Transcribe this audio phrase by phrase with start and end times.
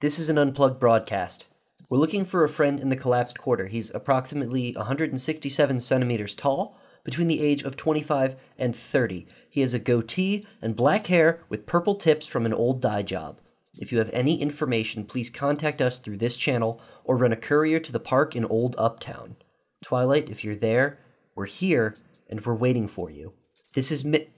[0.00, 1.46] This is an unplugged broadcast.
[1.88, 3.66] We're looking for a friend in the collapsed quarter.
[3.66, 9.26] He's approximately 167 centimeters tall, between the age of 25 and 30.
[9.48, 13.40] He has a goatee and black hair with purple tips from an old dye job.
[13.78, 17.78] If you have any information, please contact us through this channel or run a courier
[17.78, 19.36] to the park in Old Uptown.
[19.84, 20.98] Twilight, if you're there,
[21.36, 21.94] we're here
[22.28, 23.34] and we're waiting for you.
[23.74, 24.28] This is Mi-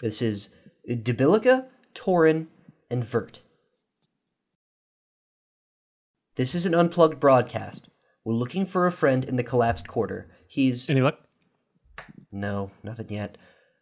[0.00, 0.50] this is
[0.86, 2.48] Debilica, Torin,
[2.90, 3.40] and Vert.
[6.36, 7.88] This is an unplugged broadcast.
[8.24, 10.30] We're looking for a friend in the collapsed quarter.
[10.46, 11.18] He's Any luck?
[12.30, 13.36] no, nothing yet.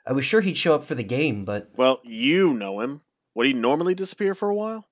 [0.06, 3.02] I was sure he'd show up for the game, but Well, you know him.
[3.34, 4.88] Would he normally disappear for a while?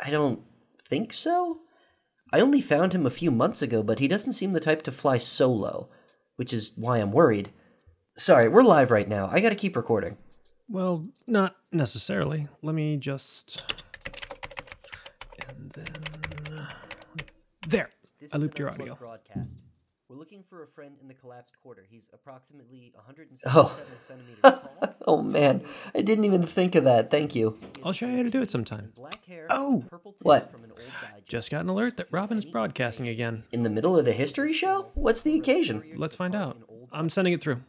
[0.00, 0.42] I don't
[0.88, 1.60] think so.
[2.32, 4.92] I only found him a few months ago, but he doesn't seem the type to
[4.92, 5.88] fly solo,
[6.36, 7.50] which is why I'm worried.
[8.16, 9.28] Sorry, we're live right now.
[9.32, 10.16] I gotta keep recording.
[10.68, 12.48] Well, not necessarily.
[12.62, 13.62] Let me just.
[15.48, 16.21] And then.
[17.72, 17.88] There!
[18.20, 18.94] This I is looped your audio.
[18.96, 19.58] Broadcast.
[20.06, 21.86] We're looking for a friend in the collapsed quarter.
[21.90, 24.94] He's approximately 177 centimeters tall.
[25.06, 25.62] Oh man,
[25.94, 27.10] I didn't even think of that.
[27.10, 27.56] Thank you.
[27.82, 28.92] I'll show you how to do it sometime.
[28.94, 29.46] Black hair.
[29.48, 29.84] Oh!
[29.88, 30.52] purple What?
[30.52, 30.80] From an old.
[31.26, 33.42] Just got an alert that Robin's broadcasting again.
[33.52, 34.90] in the middle of the history show?
[34.92, 35.82] What's the occasion?
[35.96, 36.58] Let's find out.
[36.92, 37.62] I'm sending it through.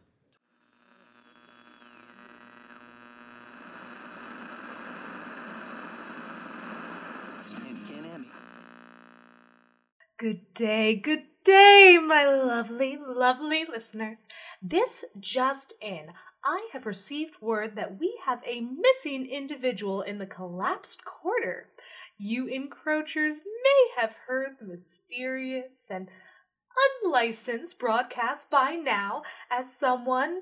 [10.23, 14.25] Good day, good day, my lovely, lovely listeners.
[14.61, 16.11] This just in.
[16.45, 21.67] I have received word that we have a missing individual in the collapsed quarter.
[22.17, 26.07] You encroachers may have heard the mysterious and
[27.03, 30.39] unlicensed broadcast by now as someone,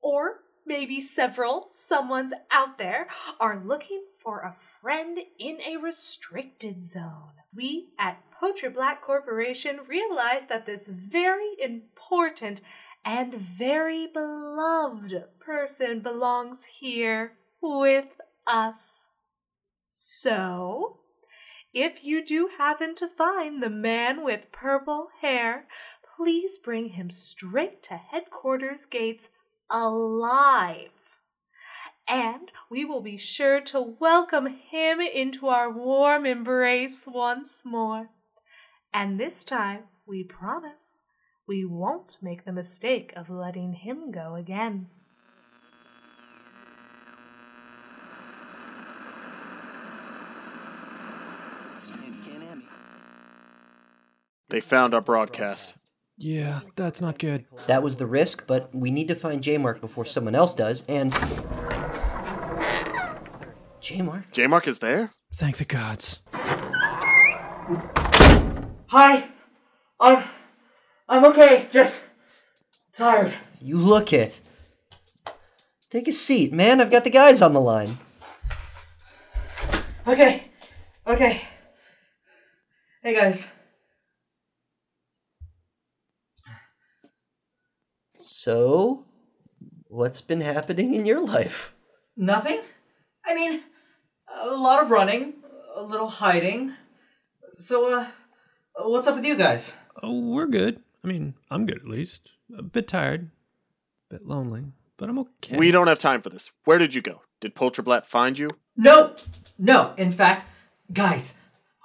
[0.00, 3.08] or maybe several someone's out there,
[3.40, 7.32] are looking for a friend in a restricted zone.
[7.52, 12.60] We at Poacher Black Corporation realized that this very important
[13.04, 19.08] and very beloved person belongs here with us.
[19.90, 20.98] So,
[21.74, 25.66] if you do happen to find the man with purple hair,
[26.16, 29.30] please bring him straight to headquarters gates
[29.68, 30.90] alive.
[32.08, 38.10] And we will be sure to welcome him into our warm embrace once more.
[38.98, 41.02] And this time, we promise,
[41.46, 44.86] we won't make the mistake of letting him go again.
[54.48, 55.76] They found our broadcast.
[56.16, 57.44] Yeah, that's not good.
[57.66, 60.86] That was the risk, but we need to find J Mark before someone else does,
[60.88, 61.12] and.
[63.78, 64.32] J Mark?
[64.32, 65.10] J Mark is there?
[65.34, 66.22] Thank the gods.
[68.98, 69.28] Hi.
[70.00, 70.24] I'm
[71.06, 72.00] I'm okay, just
[72.94, 73.34] tired.
[73.60, 74.40] You look it.
[75.90, 76.80] Take a seat, man.
[76.80, 77.98] I've got the guys on the line.
[80.08, 80.48] Okay.
[81.06, 81.42] Okay.
[83.02, 83.52] Hey guys.
[88.16, 89.04] So,
[89.88, 91.74] what's been happening in your life?
[92.16, 92.62] Nothing?
[93.26, 93.60] I mean,
[94.42, 95.34] a lot of running,
[95.74, 96.72] a little hiding.
[97.52, 98.06] So uh
[98.76, 99.74] what's up with you guys?
[100.02, 100.80] Oh, we're good.
[101.04, 102.32] I mean, I'm good at least.
[102.56, 103.30] A bit tired,
[104.10, 104.64] a bit lonely,
[104.96, 105.56] but I'm okay.
[105.56, 106.52] We don't have time for this.
[106.64, 107.22] Where did you go?
[107.40, 108.50] Did Polterblatt find you?
[108.76, 109.14] No.
[109.58, 110.46] No, in fact,
[110.92, 111.34] guys,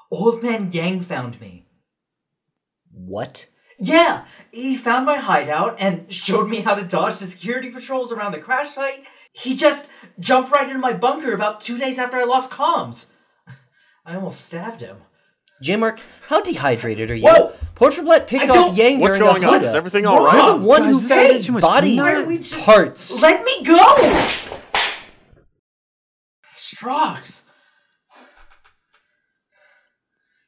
[0.09, 1.66] old man Yang found me.
[2.91, 3.47] What?
[3.79, 8.34] Yeah, he found my hideout and showed me how to dodge the security patrols around
[8.34, 9.06] the crash site.
[9.31, 13.08] He just jumped right into my bunker about two days after I lost comms.
[14.06, 14.97] I almost stabbed him.
[15.61, 17.23] J Mark, how dehydrated are you?
[17.23, 17.53] Whoa!
[17.75, 19.53] Portrait picked I off don't- Yang What's during going a on?
[19.53, 19.66] hunt.
[19.66, 20.35] Is everything all right?
[20.35, 20.35] Wrong.
[20.35, 20.47] right?
[20.47, 22.38] You're the one Guys, who this found is his too much body Why don't we
[22.39, 23.22] just- parts.
[23.22, 23.95] Let me go!
[26.55, 27.41] Strox.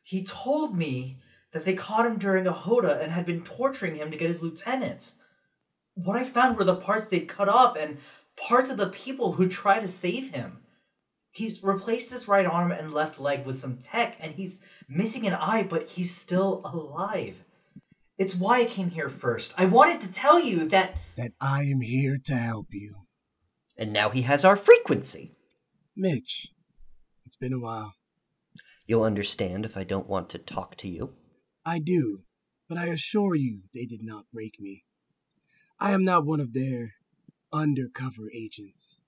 [0.03, 1.17] He told me
[1.53, 4.41] that they caught him during a Hoda and had been torturing him to get his
[4.41, 5.13] lieutenants.
[5.95, 7.97] What I found were the parts they'd cut off and
[8.35, 10.59] parts of the people who tried to save him.
[11.33, 15.33] He's replaced his right arm and left leg with some tech, and he's missing an
[15.33, 17.43] eye, but he's still alive.
[18.19, 19.55] It's why I came here first.
[19.57, 23.07] I wanted to tell you that that I am here to help you.
[23.75, 25.31] And now he has our frequency.
[25.95, 26.49] Mitch,
[27.25, 27.95] it's been a while.
[28.85, 31.15] You'll understand if I don't want to talk to you.
[31.65, 32.25] I do,
[32.69, 34.83] but I assure you they did not break me.
[35.79, 36.91] I am not one of their
[37.51, 38.99] undercover agents.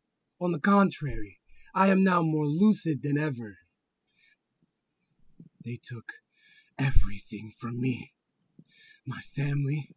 [0.41, 1.37] On the contrary,
[1.77, 3.57] I am now more lucid than ever.
[5.63, 6.13] They took
[6.79, 8.13] everything from me
[9.07, 9.91] my family,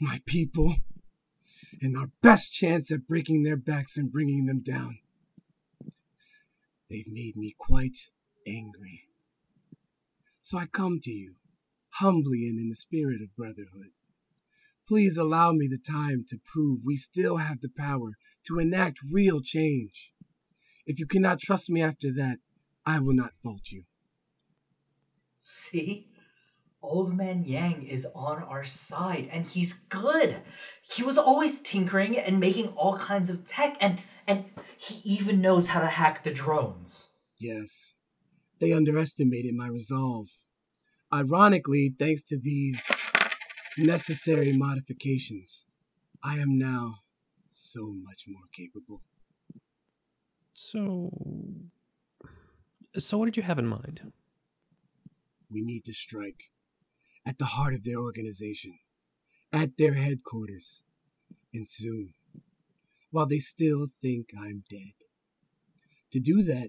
[0.00, 0.76] my people,
[1.80, 4.98] and our best chance at breaking their backs and bringing them down.
[6.88, 7.96] They've made me quite
[8.46, 9.08] angry.
[10.40, 11.34] So I come to you,
[11.94, 13.90] humbly and in the spirit of brotherhood.
[14.86, 18.12] Please allow me the time to prove we still have the power
[18.46, 20.11] to enact real change.
[20.86, 22.38] If you cannot trust me after that,
[22.84, 23.84] I will not fault you.
[25.40, 26.08] See?
[26.82, 30.38] Old Man Yang is on our side, and he's good.
[30.82, 34.46] He was always tinkering and making all kinds of tech, and and
[34.76, 37.10] he even knows how to hack the drones.
[37.38, 37.94] Yes,
[38.60, 40.28] they underestimated my resolve.
[41.14, 42.90] Ironically, thanks to these
[43.78, 45.66] necessary modifications,
[46.24, 46.96] I am now
[47.44, 49.02] so much more capable.
[50.54, 51.10] So.
[52.98, 54.12] So, what did you have in mind?
[55.50, 56.50] We need to strike
[57.26, 58.78] at the heart of their organization,
[59.52, 60.82] at their headquarters,
[61.54, 62.12] and soon,
[63.10, 64.92] while they still think I'm dead.
[66.12, 66.68] To do that,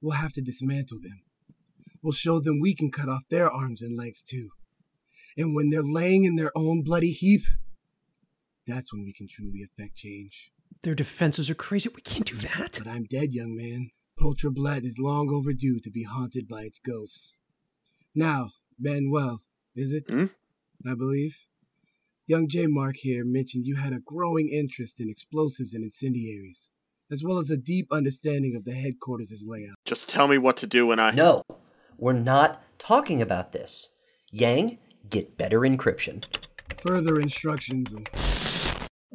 [0.00, 1.22] we'll have to dismantle them.
[2.02, 4.50] We'll show them we can cut off their arms and legs too.
[5.36, 7.42] And when they're laying in their own bloody heap,
[8.66, 10.52] that's when we can truly affect change.
[10.84, 11.88] Their defenses are crazy.
[11.88, 12.78] We can't do that.
[12.84, 13.88] But I'm dead, young man.
[14.20, 17.40] Poltra Blood is long overdue to be haunted by its ghosts.
[18.14, 19.40] Now, Manuel,
[19.74, 20.04] is it?
[20.10, 20.26] Hmm?
[20.86, 21.38] I believe.
[22.26, 26.70] Young J Mark here mentioned you had a growing interest in explosives and incendiaries,
[27.10, 29.76] as well as a deep understanding of the headquarters' layout.
[29.86, 31.12] Just tell me what to do when I.
[31.12, 31.44] No,
[31.96, 33.88] we're not talking about this.
[34.30, 34.78] Yang,
[35.08, 36.24] get better encryption.
[36.82, 37.94] Further instructions.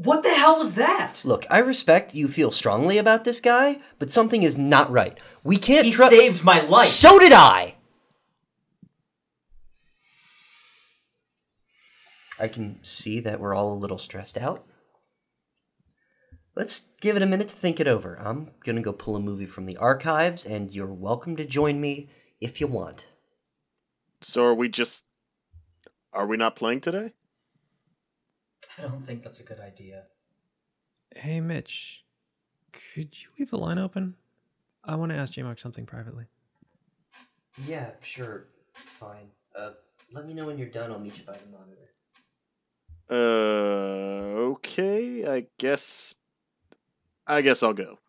[0.02, 1.24] What the hell was that?
[1.26, 5.20] Look, I respect you feel strongly about this guy, but something is not right.
[5.44, 6.16] We can't He trust.
[6.16, 6.88] saved my life.
[6.88, 7.76] So did I!
[12.40, 14.66] I can see that we're all a little stressed out.
[16.56, 18.18] Let's give it a minute to think it over.
[18.22, 22.08] I'm gonna go pull a movie from the archives, and you're welcome to join me
[22.40, 23.08] if you want.
[24.22, 25.08] So are we just.
[26.14, 27.12] Are we not playing today?
[28.84, 30.04] I don't think that's a good idea.
[31.16, 32.06] Hey, Mitch,
[32.72, 34.16] could you leave the line open?
[34.84, 36.26] I want to ask J Mark something privately.
[37.68, 38.46] Yeah, sure.
[38.74, 39.32] Fine.
[39.58, 39.72] Uh,
[40.14, 40.92] let me know when you're done.
[40.92, 41.90] I'll meet you by the monitor.
[43.10, 44.50] Uh.
[44.52, 46.16] Okay, I guess.
[47.28, 48.00] I guess I'll go.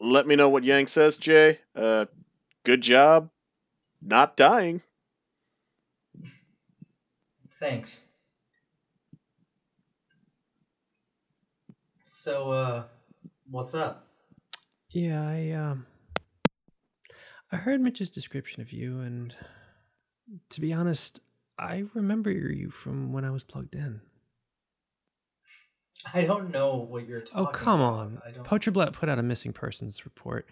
[0.00, 1.60] Let me know what Yang says, Jay.
[1.74, 2.06] Uh.
[2.64, 3.30] Good job.
[4.00, 4.82] Not dying.
[7.58, 8.07] Thanks.
[12.20, 12.82] So, uh,
[13.48, 14.08] what's up?
[14.90, 15.86] Yeah, I um
[17.52, 19.32] I heard Mitch's description of you and
[20.50, 21.20] to be honest,
[21.60, 24.00] I remember you from when I was plugged in.
[26.12, 27.94] I don't know what you're talking Oh, come about.
[27.94, 28.22] on.
[28.26, 28.44] I don't...
[28.44, 30.48] Poacherblatt put out a missing persons report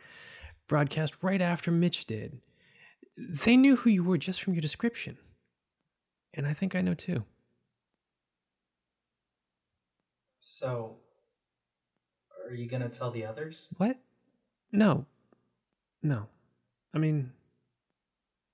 [0.68, 2.38] broadcast right after Mitch did.
[3.18, 5.18] They knew who you were just from your description.
[6.32, 7.24] And I think I know too.
[10.38, 10.98] So,
[12.48, 13.68] are you gonna tell the others?
[13.76, 13.96] What?
[14.72, 15.06] No.
[16.02, 16.26] No.
[16.94, 17.32] I mean,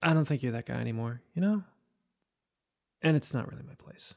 [0.02, 1.62] I don't think you're that guy anymore, you know?
[3.02, 4.14] And it's not really my place.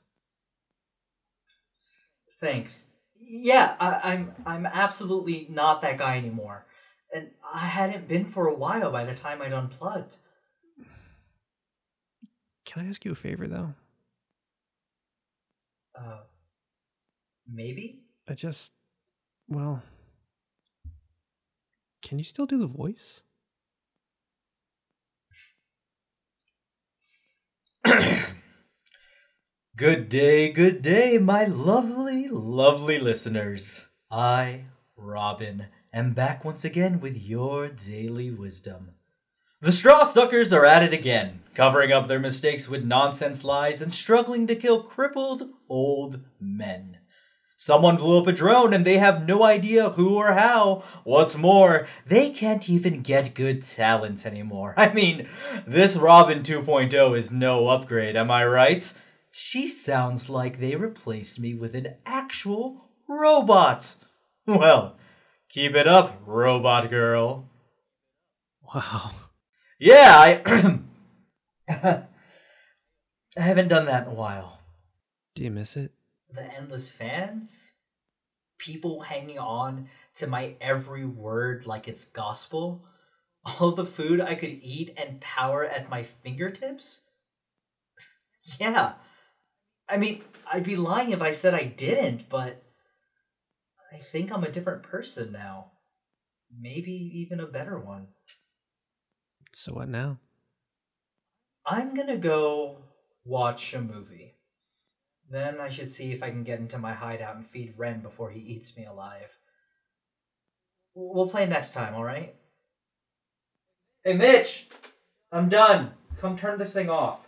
[2.40, 2.88] Thanks.
[3.20, 6.66] Yeah, I, I'm I'm absolutely not that guy anymore,
[7.14, 10.18] and I hadn't been for a while by the time I'd unplugged.
[12.66, 13.74] Can I ask you a favor, though?
[15.98, 16.20] Uh,
[17.48, 18.04] maybe.
[18.28, 18.74] I just.
[19.48, 19.84] Well.
[22.02, 23.22] Can you still do the voice?
[29.76, 33.88] Good day, good day, my lovely, lovely listeners.
[34.10, 34.64] I,
[34.96, 38.92] Robin, am back once again with your daily wisdom.
[39.60, 43.94] The straw suckers are at it again, covering up their mistakes with nonsense lies and
[43.94, 47.00] struggling to kill crippled old men.
[47.58, 50.84] Someone blew up a drone and they have no idea who or how.
[51.04, 54.74] What's more, they can't even get good talent anymore.
[54.78, 55.28] I mean,
[55.66, 58.94] this Robin 2.0 is no upgrade, am I right?
[59.32, 63.96] She sounds like they replaced me with an actual robot.
[64.46, 64.98] Well,
[65.50, 67.50] keep it up, robot girl.
[68.74, 69.12] Wow.
[69.80, 70.80] Yeah, I.
[73.38, 74.60] I haven't done that in a while.
[75.36, 75.92] Do you miss it?
[76.36, 77.74] The endless fans,
[78.58, 82.86] people hanging on to my every word like it's gospel.
[83.60, 87.02] all the food I could eat and power at my fingertips?
[88.60, 88.94] yeah.
[89.88, 92.64] I mean, I'd be lying if I said I didn't, but
[93.92, 95.72] I think I'm a different person now.
[96.60, 98.08] Maybe even a better one.
[99.54, 100.20] So what now?
[101.66, 102.78] I'm gonna go
[103.24, 104.35] watch a movie.
[105.30, 108.30] Then I should see if I can get into my hideout and feed Ren before
[108.30, 109.38] he eats me alive.
[110.94, 112.36] We'll play next time, alright?
[114.04, 114.68] Hey, Mitch!
[115.32, 115.92] I'm done.
[116.22, 117.28] Come turn this thing off.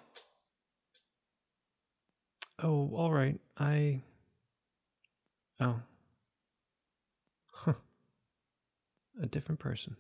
[2.64, 3.40] Oh, all right.
[3.58, 4.02] I.
[5.60, 5.80] Oh.
[7.52, 7.74] Huh.
[9.22, 9.96] A different person.